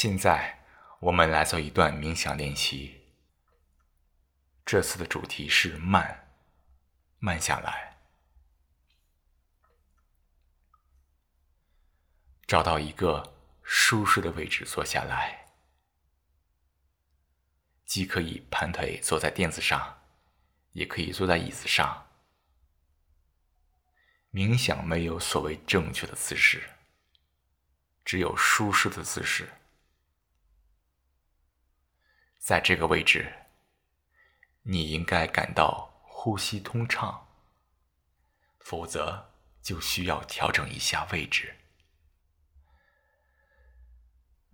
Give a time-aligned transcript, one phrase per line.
[0.00, 0.60] 现在
[1.00, 3.02] 我们来做一段冥想练习。
[4.64, 6.28] 这次的主题是慢，
[7.18, 7.98] 慢下来，
[12.46, 13.34] 找到一个
[13.64, 15.48] 舒适的位置坐下来。
[17.84, 20.00] 既可以盘腿坐在垫子上，
[20.74, 22.06] 也可以坐在椅子上。
[24.30, 26.62] 冥想没有所谓正确的姿势，
[28.04, 29.52] 只有舒适的姿势。
[32.48, 33.30] 在这个位置，
[34.62, 37.28] 你应该感到呼吸通畅，
[38.60, 41.54] 否则就需要调整一下位置，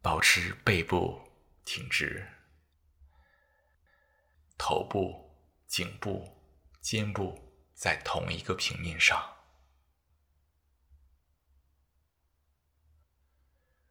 [0.00, 1.20] 保持背部
[1.66, 2.26] 挺直。
[4.56, 6.26] 头部、颈部、
[6.80, 7.38] 肩部
[7.74, 9.36] 在同一个平面上，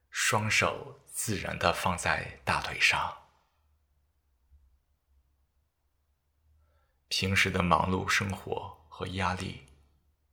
[0.09, 3.20] 双手自然的放在大腿上。
[7.11, 9.67] 平时的忙碌生活和压力，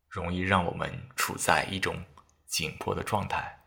[0.08, 2.06] 容易让我们处在一种
[2.46, 3.64] 紧迫的状态，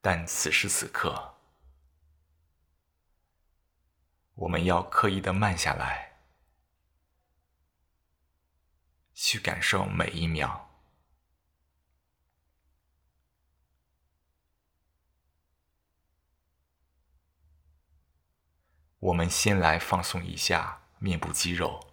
[0.00, 1.36] 但此时此刻。
[4.34, 6.18] 我们要刻意的慢下来，
[9.14, 10.75] 去感受每一秒。
[19.06, 21.92] 我们先来放松一下面部肌肉，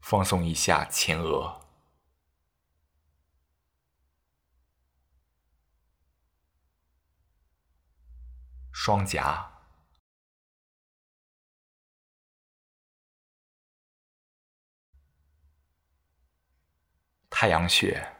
[0.00, 1.60] 放松一下前额。
[8.72, 9.52] 双颊、
[17.28, 18.13] 太阳穴、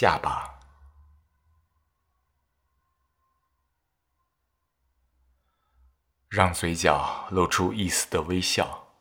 [0.00, 0.60] 下巴，
[6.28, 8.94] 让嘴角露出一丝的微笑。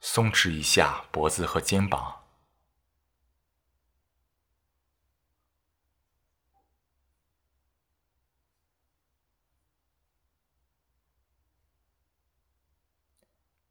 [0.00, 2.17] 松弛一下脖子和肩膀，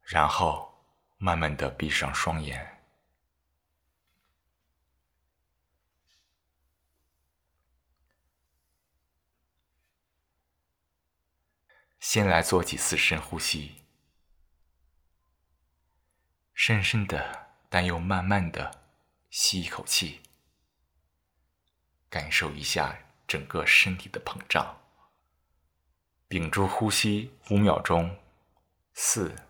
[0.08, 0.86] 然后
[1.18, 2.82] 慢慢的闭上双眼。
[12.00, 13.84] 先来做几次深呼吸。
[16.54, 18.80] 深深的，但又慢慢的
[19.28, 20.22] 吸一口气，
[22.08, 24.80] 感受一下整个身体的膨胀。
[26.28, 28.18] 屏住呼吸五秒钟，
[28.94, 29.47] 四、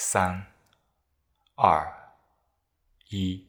[0.00, 0.46] 三、
[1.56, 2.14] 二、
[3.08, 3.48] 一，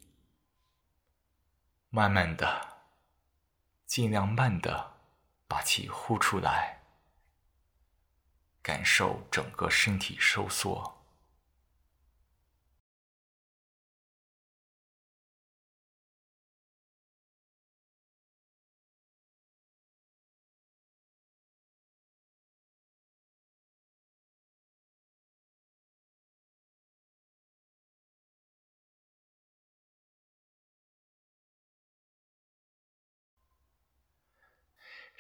[1.92, 2.80] 慢慢的，
[3.86, 4.94] 尽量慢的
[5.48, 6.82] 把气呼出来，
[8.64, 10.99] 感受整个身体收缩。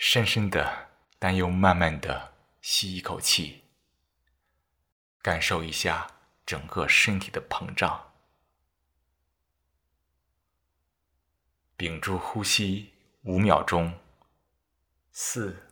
[0.01, 3.65] 深深的，但又慢慢的吸一口气，
[5.21, 6.09] 感受一下
[6.45, 8.13] 整个身体的膨胀。
[11.75, 12.93] 屏住呼吸
[13.23, 13.99] 五秒钟，
[15.11, 15.67] 四、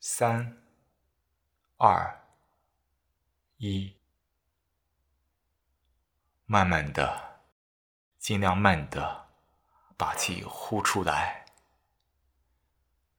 [0.00, 0.62] 三、
[1.76, 2.24] 二、
[3.58, 3.94] 一，
[6.46, 7.42] 慢慢的，
[8.18, 9.28] 尽量慢的
[9.98, 11.44] 把气呼出来。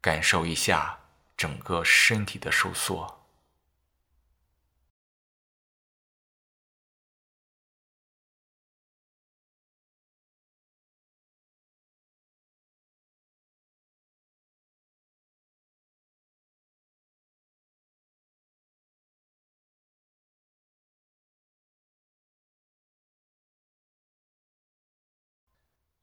[0.01, 0.99] 感受一下
[1.35, 3.19] 整个身体的收缩。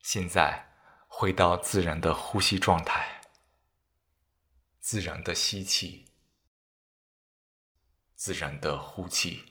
[0.07, 0.69] 现在
[1.09, 3.16] 回到自然的呼吸状态。
[4.89, 6.07] 自然的吸气，
[8.15, 9.51] 自然的呼气。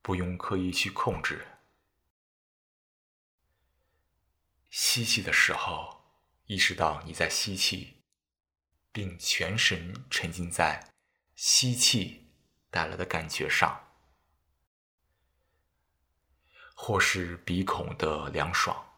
[0.00, 1.46] 不用刻意去控制。
[4.70, 6.16] 吸气的时候，
[6.46, 8.02] 意识到你在吸气，
[8.90, 10.94] 并全神沉浸在
[11.34, 12.32] 吸气
[12.70, 13.86] 带来的感觉上，
[16.74, 18.94] 或是鼻孔的凉爽，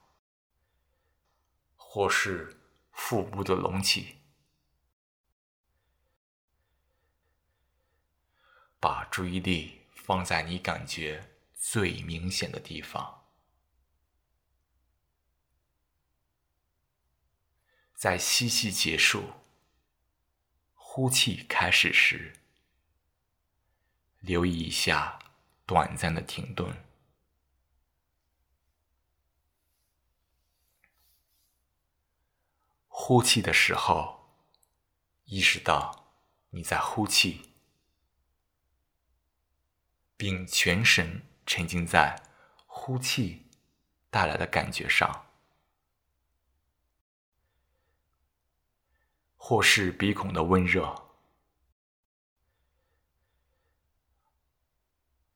[1.75, 2.56] 或是
[2.97, 4.17] 腹部的隆起。
[8.81, 13.29] 把注意力放在你感觉最明显的地方。
[17.95, 19.33] 在吸气结束、
[20.75, 22.33] 呼气开始时，
[24.21, 25.19] 留意一下
[25.65, 26.86] 短暂的停顿。
[32.99, 34.33] 呼气的时候，
[35.27, 36.09] 意识到
[36.49, 37.53] 你在呼气，
[40.17, 42.21] 并全神沉浸在
[42.67, 43.51] 呼气
[44.09, 45.27] 带来的感觉上。
[49.37, 51.11] 或是鼻孔的温热，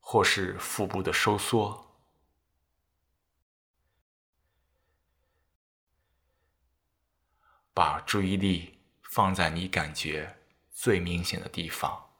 [0.00, 1.89] 或是腹部的收缩，
[7.80, 10.36] 把注意力放在你感觉
[10.70, 12.10] 最明显的地方。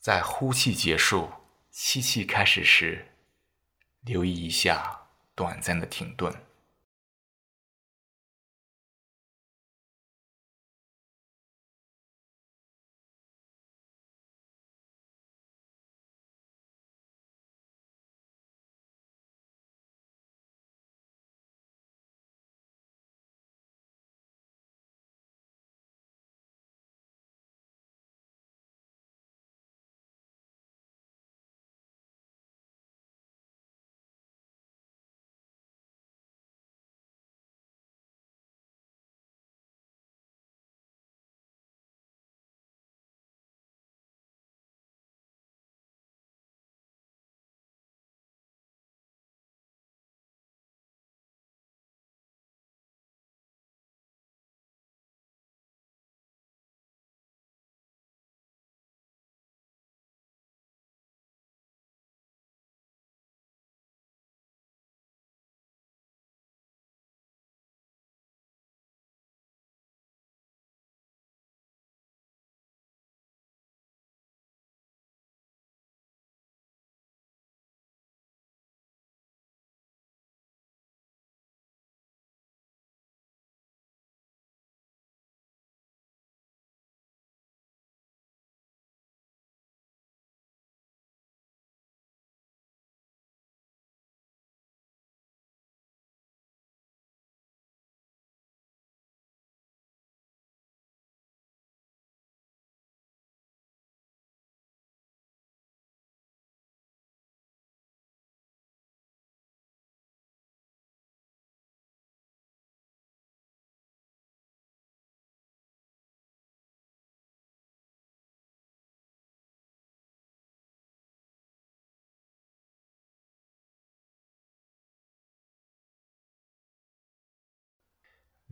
[0.00, 1.30] 在呼气结束、
[1.70, 3.12] 吸气开始时，
[4.00, 5.00] 留意一下。
[5.34, 6.51] 短暂的停顿。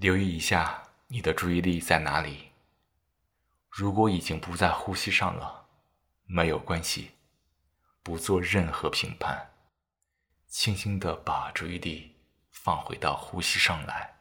[0.01, 2.53] 留意一下你的注意力在哪里。
[3.69, 5.67] 如果已经不在呼吸上了，
[6.25, 7.11] 没有关系，
[8.03, 9.51] 不做任何评判，
[10.49, 12.17] 轻轻的把注意力
[12.51, 14.20] 放回到呼吸上来。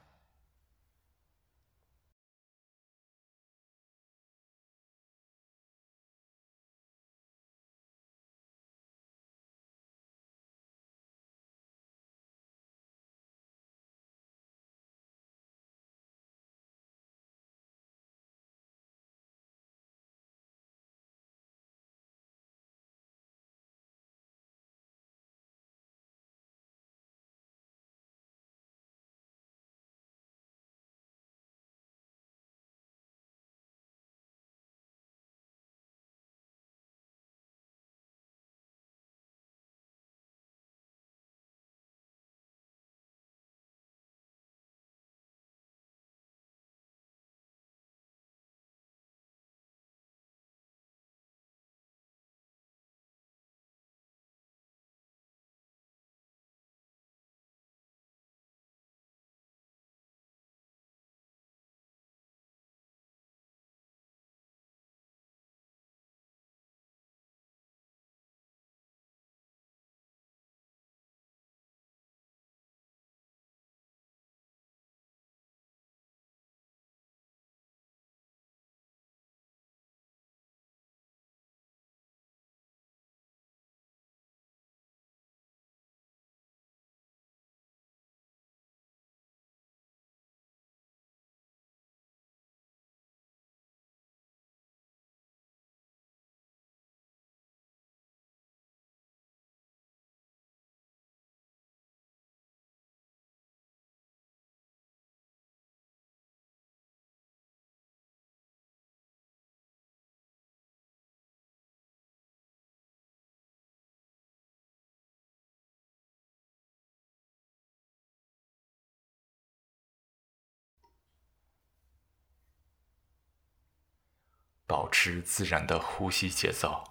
[124.69, 126.83] 保持自然的呼吸节奏，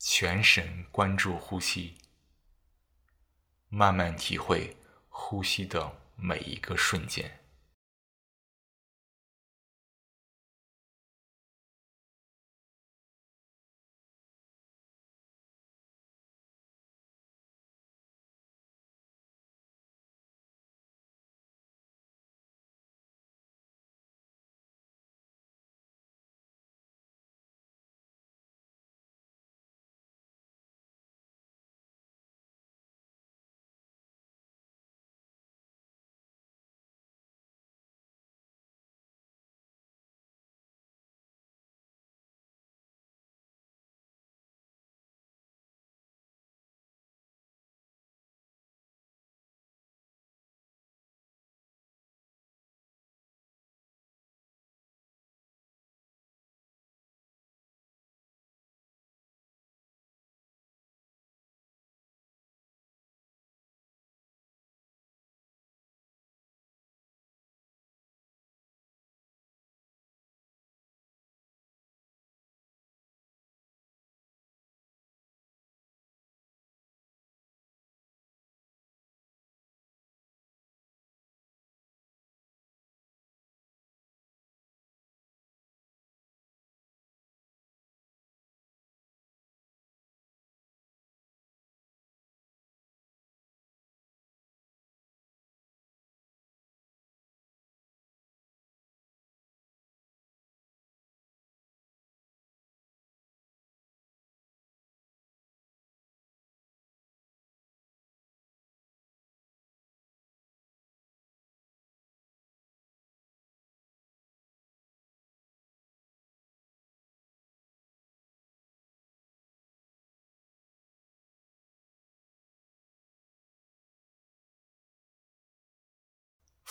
[0.00, 1.96] 全神关注呼吸，
[3.68, 4.76] 慢慢体会
[5.08, 7.37] 呼吸的每一个瞬间。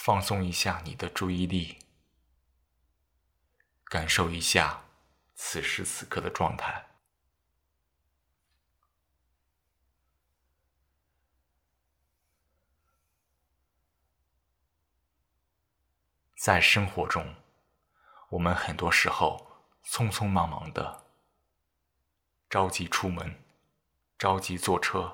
[0.08, 1.80] 放松一下你的注意力，
[3.84, 4.86] 感受一下
[5.36, 6.88] 此时此刻的状态。
[16.38, 17.36] 在生活中，
[18.30, 21.06] 我们很多时候匆匆忙忙的，
[22.50, 23.44] 着急出门，
[24.18, 25.12] 着急坐车，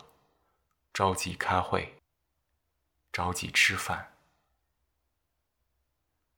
[0.93, 1.99] 着急开会，
[3.11, 4.12] 着急吃饭。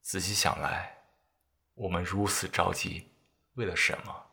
[0.06, 0.98] 仔细想来，
[1.74, 3.10] 我们如此着急，
[3.54, 4.30] 为了什么？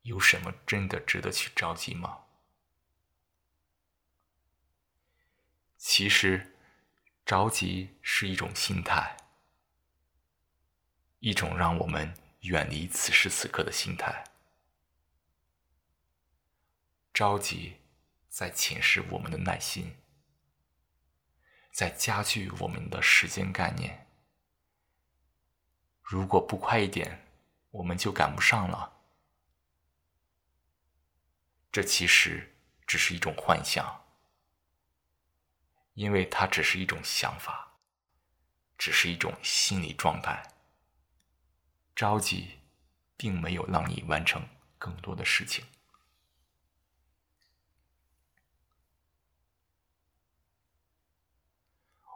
[0.00, 2.24] 有什么真的值得去着急吗？
[5.76, 6.56] 其实，
[7.26, 9.18] 着急是一种心态，
[11.18, 14.24] 一种让我们远离此时此刻的心态。
[17.12, 17.76] 着急
[18.30, 19.99] 在侵蚀我们的耐心。
[21.70, 24.06] 在加剧我们的时间概念。
[26.02, 27.26] 如果不快一点，
[27.70, 28.98] 我们就赶不上了。
[31.70, 34.04] 这其实只是一种幻想，
[35.94, 37.78] 因为它只是一种想法，
[38.76, 40.42] 只是一种心理状态。
[41.94, 42.58] 着急，
[43.16, 44.48] 并没有让你完成
[44.78, 45.64] 更多的事情。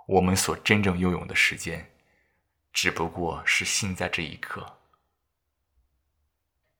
[0.06, 1.90] 我们所真正拥有的时间，
[2.72, 4.78] 只不过是现在这一刻。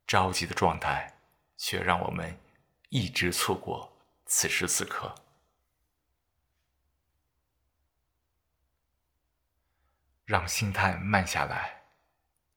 [0.07, 1.19] 着急的状态，
[1.57, 2.39] 却让我们
[2.91, 5.15] 一直错过此时此刻。
[10.27, 11.85] 让心态慢下来，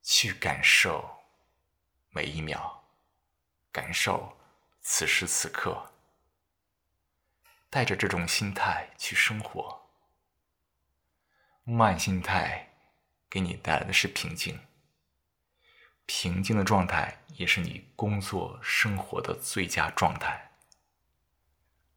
[0.04, 1.24] 去感受
[2.10, 2.84] 每一秒，
[3.72, 4.38] 感受
[4.82, 5.94] 此时此刻。
[7.70, 9.87] 带着这种心态去生活。
[11.70, 12.70] 慢心态
[13.30, 14.58] 给你带来的是平静，
[16.06, 20.54] 平静的状态也是你工作生活的最佳状态，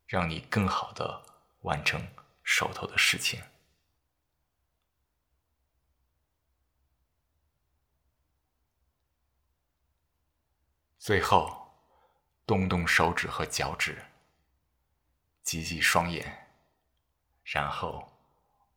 [0.08, 1.24] 让你更好的
[1.60, 2.04] 完成
[2.42, 3.40] 手头的事情。
[10.98, 11.72] 最后，
[12.44, 14.04] 动动手指和脚趾，
[15.44, 16.48] 挤挤双眼，
[17.44, 18.19] 然后。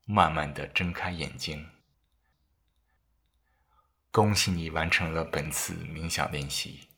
[0.05, 1.69] 慢慢的睁开眼睛，
[4.11, 6.89] 恭喜你完成了本次冥想练习。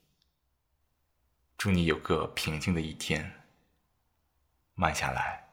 [1.57, 3.43] 祝你有个平静的一天。
[4.73, 5.44] 慢下来。